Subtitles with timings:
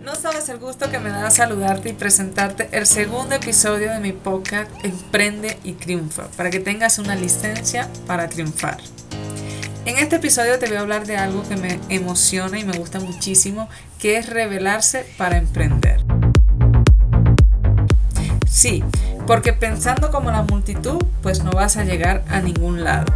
[0.00, 4.12] No sabes el gusto que me da saludarte y presentarte el segundo episodio de mi
[4.12, 8.78] podcast Emprende y Triunfa, para que tengas una licencia para triunfar.
[9.84, 13.00] En este episodio te voy a hablar de algo que me emociona y me gusta
[13.00, 16.00] muchísimo, que es revelarse para emprender.
[18.48, 18.84] Sí,
[19.26, 23.12] porque pensando como la multitud, pues no vas a llegar a ningún lado.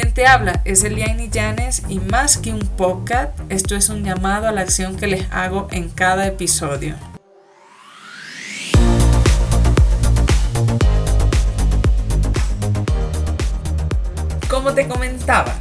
[0.00, 4.46] Quien te habla es Eliane Llanes y más que un podcast, esto es un llamado
[4.46, 6.94] a la acción que les hago en cada episodio.
[14.48, 15.56] Como te comentaba,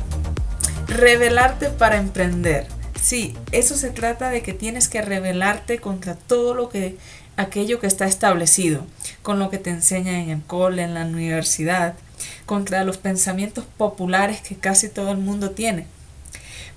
[0.86, 2.68] revelarte para emprender.
[3.02, 6.96] Sí, eso se trata de que tienes que revelarte contra todo lo que
[7.38, 8.86] aquello que está establecido,
[9.22, 11.94] con lo que te enseñan en el cole, en la universidad,
[12.46, 15.86] contra los pensamientos populares que casi todo el mundo tiene.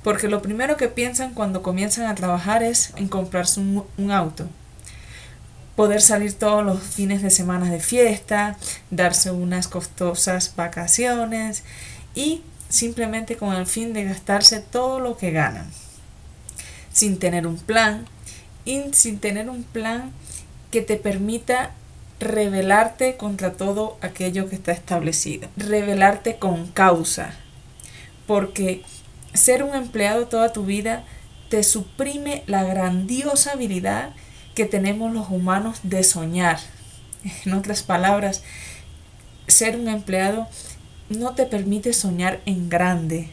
[0.03, 4.49] Porque lo primero que piensan cuando comienzan a trabajar es en comprarse un, auto.
[5.77, 8.57] Poder salir todos los fines de semana de fiesta,
[8.91, 11.65] darse unas costosas vacaciones
[12.15, 15.71] y simplemente con el fin de gastarse todo lo que ganan.
[16.93, 18.07] Sin tener un plan
[18.65, 20.13] y sin tener un plan
[20.71, 21.73] que te permita
[22.21, 25.49] rebelarte contra todo aquello que está establecido.
[25.57, 27.35] Rebelarte con causa.
[28.27, 28.83] Porque
[29.35, 31.05] ser un empleado toda tu vida
[31.49, 34.11] te suprime la grandiosa habilidad
[34.55, 36.59] que tenemos los humanos de soñar.
[37.45, 38.43] En otras palabras,
[39.47, 40.47] ser un empleado
[41.09, 43.31] no te permite soñar en grande.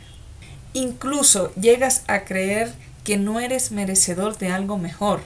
[0.73, 5.21] Incluso llegas a creer que no eres merecedor de algo mejor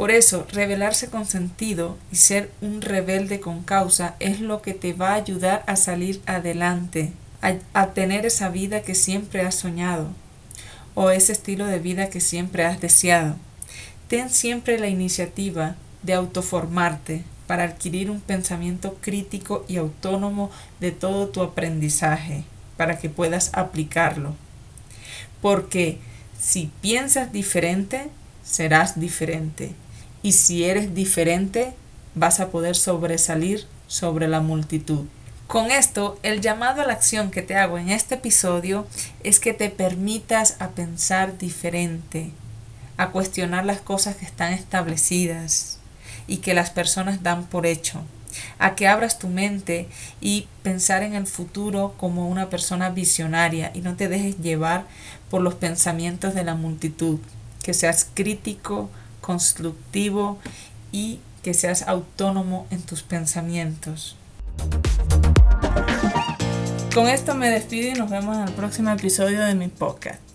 [0.00, 4.94] por eso, rebelarse con sentido y ser un rebelde con causa es lo que te
[4.94, 7.12] va a ayudar a salir adelante,
[7.42, 10.08] a, tener esa vida que siempre has soñado
[10.94, 13.36] o ese estilo de vida que siempre has deseado.
[14.08, 20.50] Ten siempre la iniciativa de autoformarte para adquirir un pensamiento crítico y autónomo
[20.80, 22.44] de todo tu aprendizaje,
[22.78, 24.34] para que puedas aplicarlo.
[25.42, 25.98] Porque
[26.38, 28.08] si piensas diferente,
[28.42, 29.74] serás diferente.
[30.22, 31.74] Y si eres diferente,
[32.14, 35.06] vas a poder sobresalir sobre la multitud.
[35.46, 38.86] Con esto, el llamado a la acción que te hago en este episodio
[39.24, 42.30] es que te permitas a pensar diferente,
[42.96, 45.78] a cuestionar las cosas que están establecidas
[46.28, 48.02] y que las personas dan por hecho,
[48.60, 49.88] a que abras tu mente
[50.20, 54.86] y pensar en el futuro como una persona visionaria y no te dejes llevar
[55.30, 57.18] por los pensamientos de la multitud
[57.62, 58.88] que seas crítico,
[59.20, 60.38] constructivo
[60.92, 64.16] y que seas autónomo en tus pensamientos.
[66.94, 70.29] Con esto me despido y nos vemos en el próximo episodio de mi podcast.